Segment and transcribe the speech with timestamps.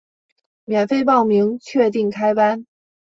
[0.65, 2.65] 免费报名，确定开班